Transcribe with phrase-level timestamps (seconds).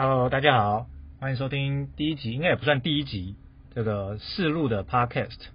[0.00, 0.86] Hello，大家好，
[1.18, 3.34] 欢迎收听第一集，应该也不算第一集，
[3.74, 5.46] 这个试录的 Podcast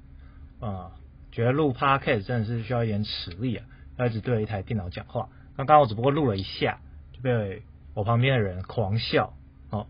[0.60, 0.92] 啊、
[1.32, 5.30] 觉得录 Podcast 真的是需要一点实力啊，要一直对着一台电脑讲话。
[5.56, 6.80] 刚刚我只不过录了一下，
[7.14, 7.62] 就被
[7.94, 9.34] 我旁边的人狂笑。
[9.70, 9.88] 哦，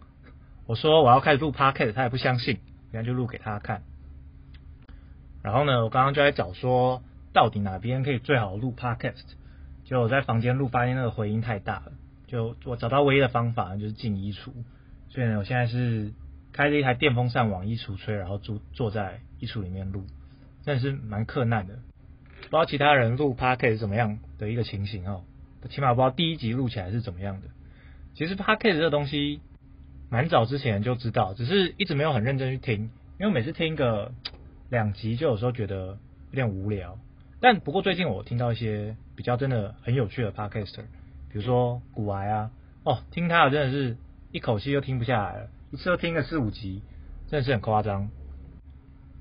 [0.68, 2.60] 我说我要开始录 Podcast，他也不相信，
[2.92, 3.82] 然后就录给他看。
[5.42, 7.02] 然后呢，我刚刚就在找说，
[7.34, 9.24] 到底哪边可以最好录 Podcast？
[9.86, 11.94] 就我在房间录，发现那个回音太大了。
[12.28, 14.52] 就我找到唯一的方法就是进衣橱，
[15.10, 16.14] 所以呢，我现在是
[16.52, 20.04] 开着一台电风扇往衣橱吹，然后坐坐在衣橱里面录，
[20.64, 21.76] 真的是蛮困难的。
[21.76, 25.24] 不知道其他人录 Podcast 怎么样的一个情形哦，
[25.70, 27.48] 起码不知道第一集录起来是怎么样的。
[28.16, 29.40] 其实 Podcast 这个东西
[30.10, 34.12] 蛮早之前就知道，只是一直没有很认真去听，因为每次听个
[34.70, 35.98] 两集就有时候觉得
[36.32, 37.00] 有点无聊。
[37.40, 40.86] 但不过最近我听到一些比较真的很有趣的 Podcaster。
[41.34, 42.52] 比如说古癌啊，
[42.84, 43.98] 哦，听他的真的是
[44.32, 46.84] 一口气就听不下来了，一次都听个四五集，
[47.28, 48.12] 真的是很夸张。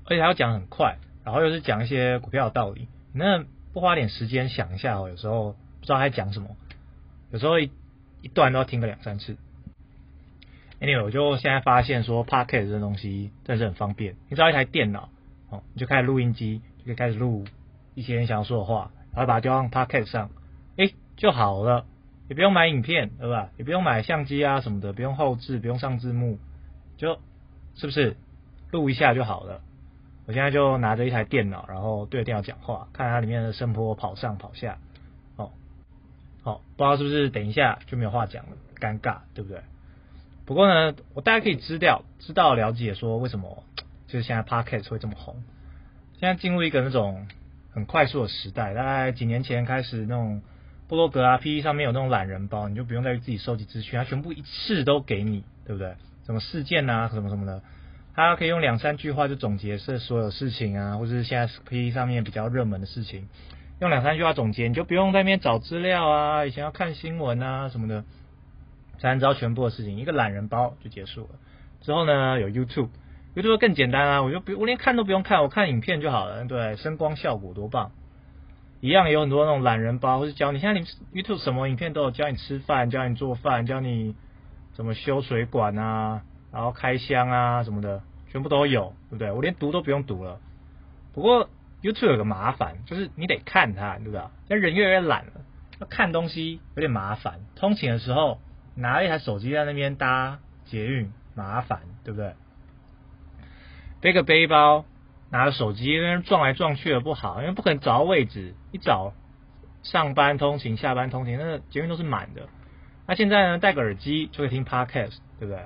[0.05, 6.55] 而且还要讲很快，然后又是讲一些股票的道理，你那不花点时间想一下哦，有时候不知道他在讲什么，
[7.31, 7.71] 有时候一
[8.21, 9.35] 一段都要听个两三次。
[10.79, 15.09] Anyway，我就现在发现说 Podcast 这东西真的是很方便，你只要一台电脑，
[15.49, 17.45] 哦，你就开始录音机，就可以开始录
[17.95, 20.29] 一些你想要说的话，然后把它丢到 Podcast 上，
[20.75, 21.85] 诶，就好了。
[22.33, 23.51] 也不用买影片，对吧？
[23.57, 26.39] 也不用买相机啊什么的，不用后置，不用上字幕，
[26.97, 27.19] 就
[27.75, 28.17] 是不是
[28.71, 29.61] 录一下就好了？
[30.25, 34.79] 我现在就拿着一台电脑，然后对着电脑讲话，看它里面的声波跑上跑下，
[35.35, 35.51] 哦，
[36.41, 39.61] 好，不知道是不是等一下就没有话讲了，尴尬，对不对？
[40.45, 43.63] 不过呢，我大家可以知道，知道了解说为什么
[44.07, 45.35] 就是现在 Podcast 会这么红，
[46.19, 47.27] 现在进入一个那种
[47.71, 50.41] 很快速的时代，大概几年前开始那种。
[50.93, 55.95] 布洛格啊，P E 上面有那种懒人包，你就不用再自己收集资讯，它全部一次都给你，对不对？
[56.23, 57.63] 什么事件啊，什么什么的，
[58.13, 63.27] 它可以用两三句话就总结这所有事情啊，或者是现在 P E 上面比较热门的事情，
[63.81, 68.03] 用两三句话总结，你就不用在那边找资料啊，以前要看新闻啊什么的，
[68.99, 71.29] 才能知道全部的事情，一个懒人包就结束了。
[71.81, 77.93] 之后呢，有 YouTube，YouTube 更简单啊，我就不我连看都不用看，我看影片就好了，对，声光效果多棒。
[78.83, 80.59] 一样有很多那种懒人包，或是教你。
[80.59, 84.13] 现在你 YouTube 什么影片都有，教你吃饭，教你做饭，教你
[84.73, 89.31] 怎么修水管啊，然后开箱啊什么的，全部都有，对不对？
[89.31, 90.41] 我连读都不用读了。
[91.13, 91.49] 不过
[91.81, 94.19] YouTube 有个麻烦，就是你得看它，对不对？
[94.19, 95.31] 现在人越来越懒了，
[95.89, 97.39] 看东西有点麻烦。
[97.55, 98.41] 通勤的时候
[98.75, 102.33] 拿一台手机在那边搭捷运，麻烦，对不对？
[104.01, 104.83] 背个背包。
[105.33, 108.53] 拿着手机，那撞来撞去的不好，因为不可能找到位置。
[108.71, 109.13] 一找
[109.81, 112.47] 上班通勤、下班通勤，那捷运都是满的。
[113.07, 115.65] 那现在呢，戴个耳机就可以听 podcast，对不对？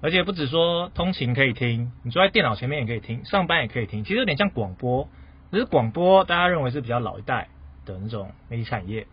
[0.00, 4.02] 而且不止说通勤可以听，你坐在电脑前面也可以听，上班也可以听。
[4.02, 5.08] 其实有点像广播，
[5.52, 7.46] 只是广播大家认为是比较老一代
[7.86, 9.06] 的那种媒体产业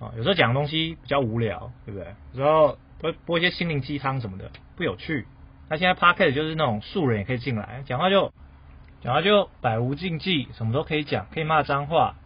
[0.00, 0.12] 啊。
[0.16, 2.08] 有时候讲的东西比较无聊，对不对？
[2.32, 5.26] 有时候会播一些心灵鸡汤什么的，不有趣。
[5.68, 8.32] 那现在 podcast 就是那种素人也可以进来讲话就。
[9.06, 12.16] 然后就百无禁忌，什么都可以讲，可以骂脏话，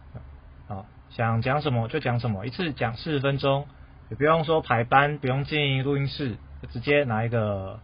[0.67, 3.67] 啊，想讲什么就讲什么，一次讲四十分钟，
[4.09, 6.37] 也不用说排班，不用进录音室，
[6.71, 7.79] 直接拿一个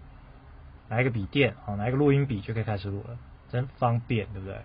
[0.89, 3.19] 拿一个笔电，哦，拿一个录音笔就可以开始录了，
[3.49, 4.57] 真方便，对不对？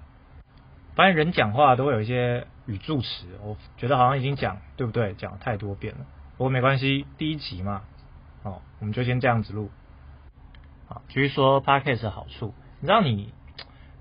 [0.94, 5.12] 发现人讲话都会有一些语助词，我觉得好像已经讲，对不对？
[5.12, 6.06] 讲太多遍了，
[6.38, 7.82] 不过没关系，第一集嘛，
[8.44, 9.70] 哦，我们就先这样子录。
[10.88, 13.34] 好，继续说 podcast 的好处，你知道你。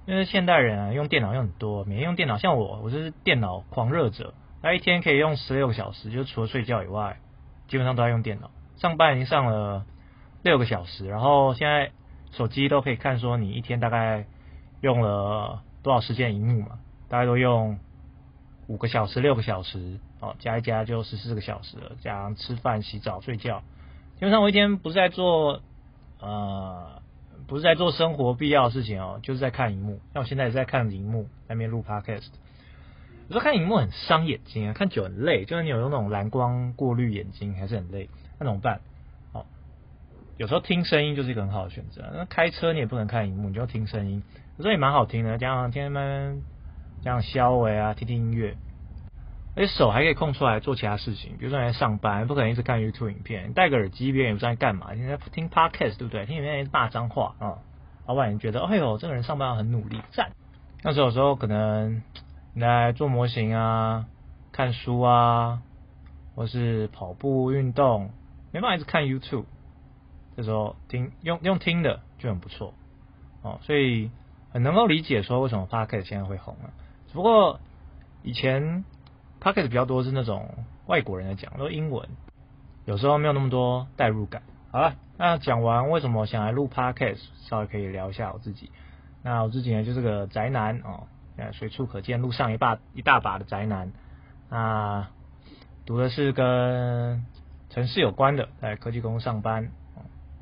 [0.07, 2.37] 因为现代人啊，用电脑用很多，每天用电脑。
[2.39, 7.17] 像我，我就是电脑狂热者，那一天可以用十六个小时，就除了睡觉以外，
[7.67, 8.49] 基本上都在用电脑。
[8.77, 9.85] 上班已经上了
[10.41, 11.91] 六个小时，然后现在
[12.31, 14.25] 手机都可以看说你一天大概
[14.81, 17.77] 用了多少时间荧幕嘛，大概都用
[18.67, 21.91] 五个小时、六个小时，哦，加一加就十四个小时了。
[22.01, 23.59] 加上吃饭、洗澡、睡觉，
[24.15, 25.61] 基本上我一天不是在做
[26.19, 27.00] 呃。
[27.47, 29.99] 不是在做生活必要的事情哦，就是在看荧幕。
[30.13, 32.27] 像我现在也在看荧幕，那边录 podcast。
[33.27, 38.09] 有时候看荧幕很伤眼睛啊，看久很累，就是你有用那种蓝光过滤眼睛，还是很累。
[38.39, 38.81] 那怎么办？
[39.33, 39.45] 哦，
[40.37, 42.09] 有时候听声音就是一个很好的选择。
[42.13, 44.23] 那开车你也不能看荧幕，你就听声音，
[44.57, 45.37] 有时候也蛮好听的。
[45.37, 46.41] 加上天天们
[47.03, 48.57] 这样消维啊，听听音乐。
[49.55, 56.25] 而且手还可以空出来做其他事情，比如说你在上班，不可能一直看 YouTube 影片，戴个耳机别人也不知道在干嘛，你在听 Podcast 对不对？
[56.25, 57.59] 听里面骂脏话啊，
[58.07, 60.31] 老板也觉得，哎呦，这个人上班很努力，赞。
[60.83, 62.01] 那时候有时候可能
[62.53, 64.07] 你在做模型啊、
[64.51, 65.61] 看书啊，
[66.35, 68.11] 或是跑步运动，
[68.51, 69.45] 没办法一直看 YouTube，
[70.37, 72.73] 这时候听用用听的就很不错
[73.43, 74.11] 哦，所以
[74.51, 76.71] 很能够理解说为什么 Podcast 现在会红了。
[77.07, 77.59] 只不过
[78.23, 78.85] 以前
[79.41, 80.49] Podcast 比较多是那种
[80.85, 82.07] 外国人在讲，都英文，
[82.85, 84.43] 有时候没有那么多代入感。
[84.71, 88.71] 好了，那讲完为什么想来录 Podcast，稍微可以聊一下我自己。
[89.23, 91.07] 那我自己呢就是个宅男哦，
[91.53, 93.91] 随处可见路上一把一大把的宅男。
[94.49, 95.07] 那
[95.87, 97.25] 读的是跟
[97.71, 99.71] 城市有关的，在科技公司上班。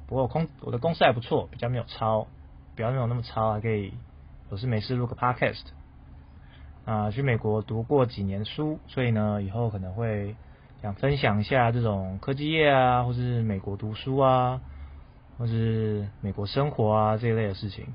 [0.07, 2.27] 不过空我的公司还不错，比较没有超，
[2.75, 3.93] 比较没有那么超，还可以
[4.51, 5.63] 有事没事录个 podcast。
[6.85, 10.35] 啊，去美国读过几年书，所以呢，以后可能会
[10.81, 14.61] 想分享一下这种科技业啊，或是美国读书啊，
[15.37, 17.93] 或是美国生活啊这一类的事情。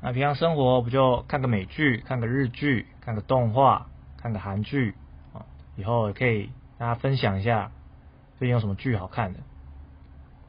[0.00, 4.94] 那平常生活不就看个美剧，看个日剧，看个动画，看个韩剧
[5.34, 5.44] 啊？
[5.76, 7.70] 以后也可以大家分享一下
[8.38, 9.40] 最近有什么剧好看的。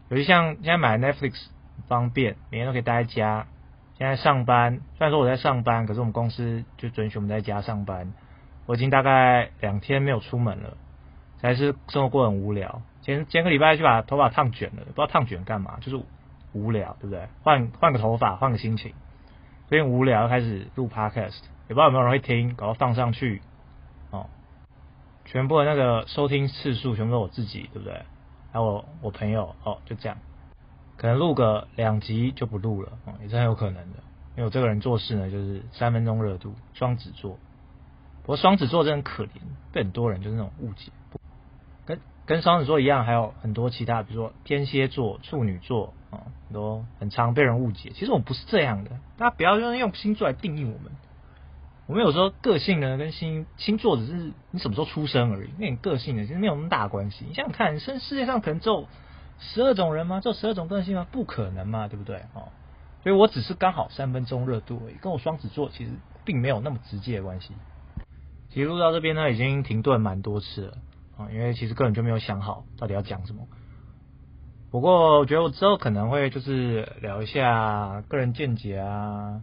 [0.08, 1.48] 尤其像现在买 Netflix
[1.90, 3.48] 方便，每天都可以待在家。
[4.02, 8.12] 现在上班，虽然说我在上班，可是我们公司就准许我们在家上班。
[8.66, 10.76] 我已经大概两天没有出门了，
[11.40, 12.82] 还是生活过很无聊。
[13.04, 16.04] 前前个礼拜去把头发烫卷了，不知道烫卷干嘛，就是
[16.52, 17.28] 无聊，对不对？
[17.44, 18.92] 换换个头发，换个心情。
[19.70, 21.38] 所以无聊，开始录 Podcast，
[21.68, 23.44] 也不知道有没有人会听，搞到放上去，
[24.10, 24.26] 哦，
[25.26, 28.02] 全部的那个收听次数全部都我自己，对不对？
[28.52, 30.18] 还有我朋友哦，就这样，
[30.98, 33.84] 可能录个两集就不录了哦，也是很有可能。
[34.36, 37.38] 因为我这个人做事呢，就是三分钟热度，双子座。
[38.24, 39.30] 不过双子座真的很可怜，
[39.72, 40.92] 被很多人就是那种误解，
[41.86, 47.92] 跟跟双子座一样，还有很多其他，比如说天蝎座、处女座啊，都很常被人误解。
[47.96, 50.92] 其实我不是这样的，大家不要用用星座来定义我们。
[51.88, 57.26] 我们有时候个性呢，跟星星座只是你什么时候出生而已，跟你个性呢其实没有那么大关系。
[57.28, 58.88] 你想想看，世世界上可能只有
[59.40, 60.22] 十二种人吗？
[60.22, 61.06] 只有十二种个性吗？
[61.12, 62.18] 不可能嘛，对不对？
[62.34, 62.48] 哦，
[63.04, 65.92] 所以我只是刚好三分钟热度而已，跟我双子座其实
[66.24, 67.54] 并没有那么直接的关系。
[68.50, 70.78] 其实录到这边呢，已经停顿蛮多次了
[71.18, 73.48] 啊，因为其实根本就没有想好到底要讲什么。
[74.70, 79.42] 不过我觉得我之后可能会就是聊一下个人见解啊。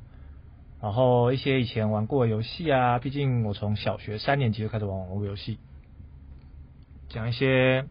[0.80, 5.58] 然后一些以前玩过的游戏啊，毕竟我从小学三年级就开始玩网络游戏，
[7.08, 7.84] 讲一些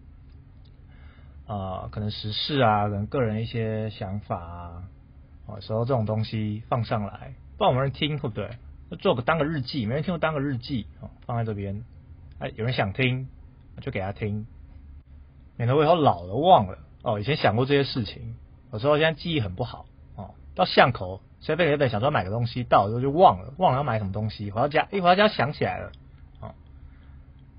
[1.48, 4.84] 啊可能时事啊，可能个人一些想法啊，
[5.56, 8.50] 有时候这种东西放上来，不然我们人听会不对？
[9.00, 11.84] 做个当个日记，没人听就当个日记哦，放在这边，
[12.40, 13.28] 哎，有人想听
[13.82, 14.48] 就给他听，
[15.58, 18.36] 免得我以后老了忘了哦，以前想过这些事情，
[18.72, 19.86] 有时候现在记忆很不好
[20.16, 21.22] 哦，到巷口。
[21.40, 24.50] 随便随便想说买个东西，到了之后就忘了，忘了要买什么东西。
[24.50, 25.92] 回到家，一回到家想起来了，
[26.40, 26.56] 哦，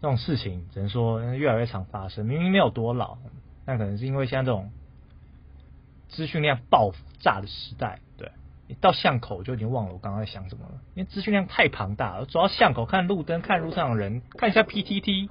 [0.02, 2.26] 这种事情只能说越来越常发生。
[2.26, 3.18] 明明没有多老，
[3.64, 4.72] 但可能是因为现在这种
[6.08, 8.30] 资讯量爆炸的时代，对，
[8.66, 12.26] 你到巷口就已经忘了我刚刚在想什么了，因为资讯量太庞大了。
[12.26, 15.28] 走到巷口看路灯，看路上的人，看一下 PTT，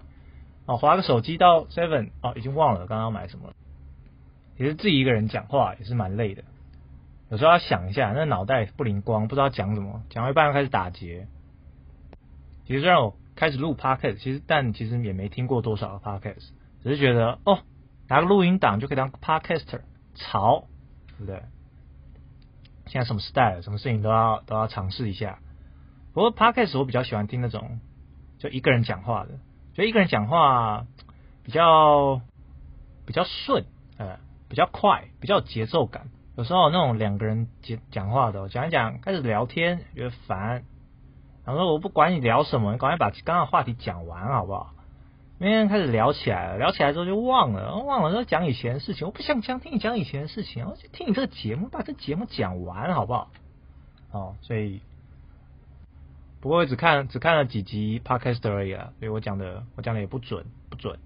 [0.66, 3.54] 哦，划个手机到 Seven，哦，已经忘了刚刚买什么了。
[4.58, 6.44] 其实自己一个人讲话也是蛮累的。
[7.30, 11.28] 有时候要想一下，那脑袋不灵光，不知道讲什么，讲到一半又开始打结。
[12.66, 16.50] 其实虽然我开始录 podcast，其实但其实也没听过多少个 podcast，
[16.84, 17.60] 只是觉得哦，
[18.08, 19.82] 拿个录音档就可以当 podcaster，
[20.18, 20.66] 潮，
[21.18, 21.42] 对不对？
[22.88, 25.40] 现在什么时代了，什么事情都要都要尝试一下。
[26.14, 27.80] 不过 podcast 我比较喜欢听那种
[28.40, 29.40] 就一个人讲话的，
[29.74, 30.88] 就一个人讲话
[31.44, 32.22] 比较
[33.06, 33.66] 比较顺，
[33.98, 34.20] 呃，
[34.50, 36.10] 比较快，比较有节奏感。
[36.38, 40.64] 有时候那种两个人讲讲话的，讲一讲开始聊天，觉得烦。
[41.46, 44.74] 然后我不管你聊什么，你赶快把刚刚话题讲完好不好？
[45.40, 49.06] 明天开始聊起来了，聊起来之后就忘了，忘了说讲以前的事情。
[49.08, 53.32] 我不想讲听你讲以前的事情，我就听你这个节目，把这节目讲完好不好？
[54.12, 54.82] 哦，所以
[56.42, 61.00] 不过只看只看了几集 podcast 而已啊，所以我讲的我讲的也不准不准。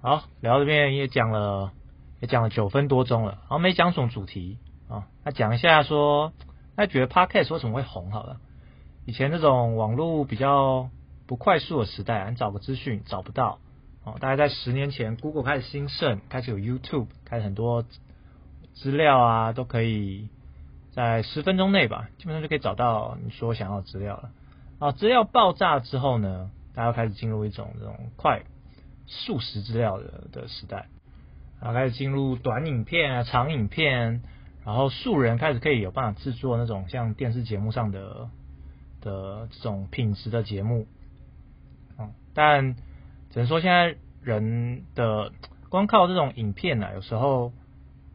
[0.00, 1.72] 好，聊这边也讲了。
[2.20, 4.56] 也讲了九分多钟了，然后没讲什么主题
[4.88, 5.08] 啊。
[5.24, 6.32] 那讲一下说，
[6.76, 8.12] 那觉得 Podcast 为什么会红？
[8.12, 8.36] 好了，
[9.06, 10.88] 以前那种网络比较
[11.32, 13.58] 不快速的时代，你找个资讯找不到
[14.04, 14.18] 哦。
[14.20, 17.86] 大概在十年前，Google 开始兴盛，开始有 YouTube，开始很多
[18.74, 20.28] 资料啊，都可以
[20.90, 24.30] 在十分钟内吧，基本上就可以找到你所想要的资料了。
[24.78, 28.42] 啊，资料爆炸之后呢，大家开始进入一种这种快
[29.06, 30.88] 速食资料的的时代。
[31.62, 34.20] 然后开始进入短影片啊、长影片，
[34.66, 38.28] 然后素人开始可以有办法制作那种像电视节目上的
[39.00, 40.86] 的这种品质的节目，
[42.34, 42.74] 但
[43.30, 45.32] 只能说现在人的
[45.68, 47.52] 光靠这种影片呢，有时候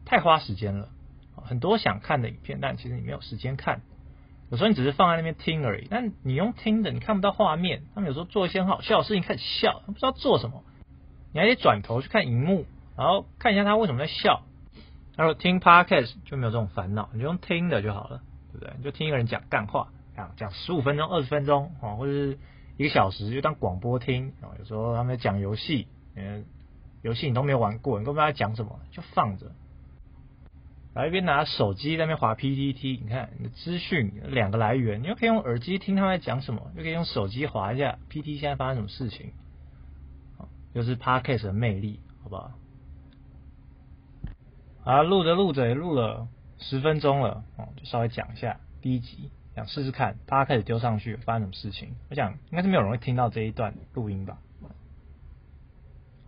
[0.04, 0.88] 太花时间了。
[1.36, 3.80] 很多想看的影片，但其实你没有时间看。
[4.50, 7.82] 有时候你只是放在那边听而已，但你用听的，你看不到画面。
[7.94, 10.62] 他们有时候做一些很好笑的事情，开始笑，不知道做什么，
[11.32, 12.64] 你还得转头去看荧幕，
[12.96, 14.42] 然后看一下他为什么在笑。
[15.16, 18.22] 然后听 podcast 就没有这种烦恼，你就用听的就好了，
[18.52, 18.72] 对不对？
[18.78, 22.38] 你就听一个人讲干话，讲讲十五分钟、二十分钟啊，或者是
[22.78, 24.56] 一个小时，就当广播听啊。
[24.58, 26.46] 有时候他们在讲游戏，嗯，
[27.02, 29.52] 游戏你都没有玩过，你都不知道讲什么，就放着。
[30.94, 39.32] 然后一边拿手机在那边滑 PPT，你看你的资讯两个来源，你又可以用耳机听他们在讲什么，又可以用手机滑一下 PPT 现在发生什么事情，
[40.74, 42.52] 就是 Podcast 的魅力，好不好？
[44.84, 46.26] 啊，录着录着也录了
[46.58, 51.96] 十分钟了，哦，就稍微讲一下第一集，想试试看大家开始丢上去发生什么事情。
[52.10, 54.38] 我想应该是没有人会听到这一段录音吧。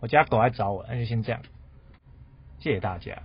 [0.01, 1.41] 我家狗来找我，那就先这样，
[2.59, 3.23] 谢谢大家。